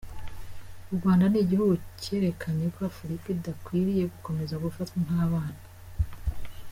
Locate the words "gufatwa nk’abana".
4.63-5.61